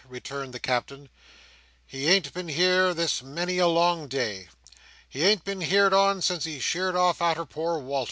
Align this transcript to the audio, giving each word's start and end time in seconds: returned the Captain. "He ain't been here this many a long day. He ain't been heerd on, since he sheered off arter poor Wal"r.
returned 0.09 0.51
the 0.51 0.59
Captain. 0.59 1.09
"He 1.85 2.07
ain't 2.07 2.33
been 2.33 2.47
here 2.47 2.91
this 2.91 3.21
many 3.21 3.59
a 3.59 3.67
long 3.67 4.07
day. 4.07 4.49
He 5.07 5.21
ain't 5.23 5.43
been 5.45 5.61
heerd 5.61 5.93
on, 5.93 6.23
since 6.23 6.43
he 6.43 6.59
sheered 6.59 6.95
off 6.95 7.21
arter 7.21 7.45
poor 7.45 7.77
Wal"r. 7.77 7.99